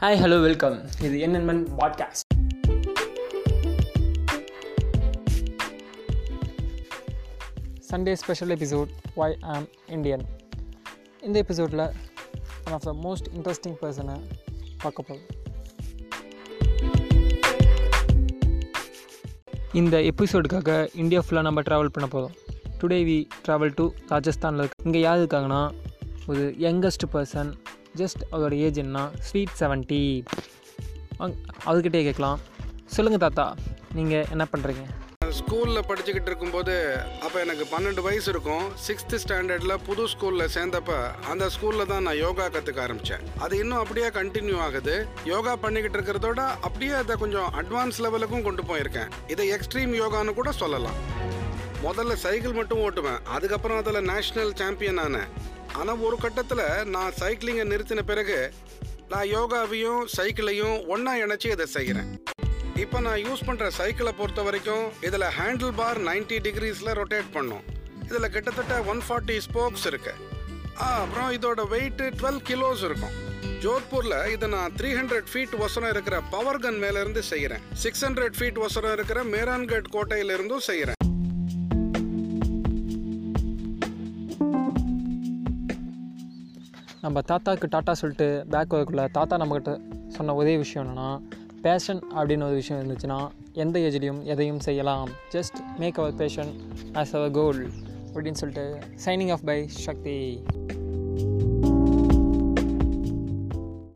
Hi 0.00 0.18
hello 0.22 0.36
welcome 0.40 0.76
இது 1.02 1.16
என்னென்மன் 1.20 1.62
podcast 1.78 2.26
Sunday 7.88 8.12
special 8.12 8.52
episode 8.52 8.90
why 9.16 9.34
am 9.44 9.66
Indian 9.86 10.22
இந்த 11.20 11.36
எபிசோடில் 11.38 11.82
one 12.64 12.74
of 12.74 12.84
the 12.84 12.94
most 13.02 13.28
interesting 13.34 13.76
பர்சனை 13.80 14.16
பார்க்க 14.82 15.02
போகிறோம் 15.02 15.26
இந்த 19.72 19.98
எபிசோடுக்காக 20.02 20.76
இந்தியா 20.94 21.20
ஃபுல்லாக 21.20 21.42
நம்ம 21.42 21.60
ட்ராவல் 21.60 21.90
பண்ண 21.90 22.08
போதும் 22.08 22.36
டுடே 22.82 23.00
வி 23.04 23.18
ட்ராவல் 23.46 23.74
டு 23.74 23.86
ராஜஸ்தானில் 24.08 24.58
இருக்கு 24.58 24.84
இங்கே 24.84 25.00
யார் 25.00 25.20
இருக்காங்கன்னா 25.20 25.62
ஒரு 26.26 26.44
யங்கஸ்ட் 26.58 27.08
பர்சன் 27.12 27.50
ஜஸ்ட் 28.02 28.22
அவரோட 28.32 28.54
ஏஜ் 28.66 28.80
என்ன? 28.84 29.08
ஸ்வீட் 29.28 29.58
செவன்ட்டி 29.60 30.04
அவர்கிட்டே 31.68 32.02
கேட்கலாம். 32.08 32.40
சொல்லுங்கள் 32.96 33.24
தாத்தா 33.26 33.46
நீங்கள் 33.98 34.26
என்ன 34.36 34.46
பண்ணுறீங்க 34.54 34.86
ஸ்கூலில் 35.38 35.86
படிச்சுக்கிட்டு 35.88 36.30
இருக்கும்போது 36.30 36.74
அப்போ 37.24 37.36
எனக்கு 37.44 37.64
பன்னெண்டு 37.72 38.02
வயசு 38.06 38.28
இருக்கும். 38.34 38.64
சிக்ஸ்த்து 38.86 39.18
ஸ்டாண்டர்டில் 39.24 39.74
புது 39.88 40.04
ஸ்கூலில் 40.12 40.52
சேர்ந்தப்ப 40.54 40.92
அந்த 41.32 41.44
ஸ்கூலில் 41.54 41.90
தான் 41.90 42.06
நான் 42.06 42.20
யோகா 42.22 42.46
கற்றுக்க 42.54 42.80
ஆரம்பித்தேன் 42.84 43.24
அது 43.44 43.54
இன்னும் 43.62 43.80
அப்படியே 43.82 44.08
கண்டினியூ 44.18 44.56
ஆகுது. 44.66 44.94
யோகா 45.32 45.52
பண்ணிக்கிட்டு 45.64 45.98
இருக்கிறதோட 45.98 46.40
அப்படியே 46.68 46.94
அதை 47.02 47.16
கொஞ்சம் 47.24 47.50
அட்வான்ஸ் 47.62 48.00
லெவலுக்கும் 48.06 48.46
கொண்டு 48.48 48.64
போயிருக்கேன். 48.70 49.12
இதை 49.34 49.46
எக்ஸ்ட்ரீம் 49.56 49.94
யோகான்னு 50.02 50.38
கூட 50.40 50.52
சொல்லலாம். 50.62 50.98
முதல்ல 51.86 52.16
சைக்கிள் 52.24 52.58
மட்டும் 52.60 52.82
ஓட்டுவேன். 52.86 53.20
அதுக்கப்புறம் 53.36 53.80
அதில் 53.82 54.08
நேஷ்னல் 54.12 54.52
சாம்பியன் 54.62 55.02
ஆனேன். 55.06 55.28
ஆனால் 55.80 56.02
ஒரு 56.06 56.16
கட்டத்தில் 56.24 56.64
நான் 56.94 57.16
சைக்கிளிங்கை 57.22 57.64
நிறுத்தின 57.72 58.04
பிறகு 58.10 58.38
நான் 59.12 59.28
யோகாவையும் 59.36 60.02
சைக்கிளையும் 60.16 60.76
ஒன்றா 60.94 61.12
இணைச்சி 61.24 61.48
இதை 61.56 61.66
செய்கிறேன். 61.76 62.08
இப்போ 62.82 62.98
நான் 63.06 63.22
யூஸ் 63.26 63.46
பண்ணுற 63.48 63.68
சைக்கிளை 63.78 64.12
பொறுத்த 64.18 64.40
வரைக்கும் 64.48 64.84
இதில் 65.08 65.26
ஹேண்டில் 65.38 65.76
பார் 65.80 66.00
நைன்டி 66.08 66.38
டிகிரிஸில் 66.46 66.96
ரொட்டேட் 67.00 67.30
பண்ணும். 67.36 67.64
இதில் 68.08 68.32
கிட்டத்தட்ட 68.34 68.74
ஒன் 68.92 69.00
ஃபார்ட்டி 69.06 69.36
ஸ்போக்ஸ் 69.46 69.86
இருக்கு. 69.90 70.14
அப்புறம் 70.88 71.30
இதோட 71.36 71.62
வெயிட்டு 71.72 72.06
டுவெல் 72.20 72.42
கிலோஸ் 72.50 72.82
இருக்கும். 72.88 73.16
ஜோத்பூரில் 73.64 74.18
இதை 74.34 74.48
நான் 74.56 74.74
த்ரீ 74.80 74.90
ஹண்ட்ரட் 74.98 75.30
ஃபீட் 75.32 75.56
ஒசரம் 75.64 75.92
இருக்கிற 75.94 76.16
பவர் 76.34 76.62
கன் 76.64 76.80
மேலேருந்து 76.84 77.24
செய்கிறேன். 77.32 77.64
சிக்ஸ் 77.84 78.04
ஹண்ட்ரட் 78.06 78.38
ஃபீட் 78.38 78.60
ஒசரம் 78.66 78.94
இருக்கிற 78.98 79.20
மேரான்கட் 79.34 79.90
கோட்டையிலிருந்தும் 79.96 80.66
செய்கிறேன். 80.70 80.97
நம்ம 87.00 87.20
தாத்தாவுக்கு 87.20 87.78
டாட்டா 87.78 87.92
சொல்லிட்டு 87.92 88.46
பேக் 88.48 88.72
வரக்குள்ளே 88.72 89.08
தாத்தா 89.10 89.36
நம்மக்கிட்ட 89.36 89.80
சொன்ன 90.08 90.34
ஒரே 90.34 90.56
விஷயம் 90.56 90.88
என்னென்னா 90.88 91.20
பேஷன் 91.62 92.02
அப்படின்னு 92.16 92.42
ஒரு 92.42 92.54
விஷயம் 92.54 92.88
இருந்துச்சுன்னா 92.88 93.28
எந்த 93.52 93.78
ஏஜ்லேயும் 93.78 94.22
எதையும் 94.22 94.60
செய்யலாம். 94.60 95.08
Just 95.32 95.78
make 95.78 95.98
our 95.98 96.14
passion 96.14 96.52
as 96.92 97.16
our 97.16 97.30
goal 97.30 97.70
அப்படின்னு 98.14 98.32
சொல்லிட்டு 98.32 98.78
சைனிங் 99.04 99.30
ஆஃப் 99.30 99.44
பை 99.44 99.68
சக்தி 99.68 100.42